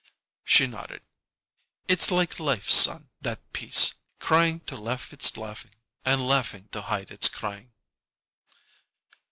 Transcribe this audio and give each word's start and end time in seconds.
She 0.43 0.65
nodded. 0.65 1.05
"It's 1.87 2.09
like 2.09 2.39
life, 2.39 2.67
son, 2.71 3.11
that 3.21 3.53
piece. 3.53 3.93
Crying 4.17 4.61
to 4.61 4.75
hide 4.77 5.13
its 5.13 5.37
laughing 5.37 5.75
and 6.03 6.27
laughing 6.27 6.69
to 6.71 6.81
hide 6.81 7.11
its 7.11 7.29
crying." 7.29 7.71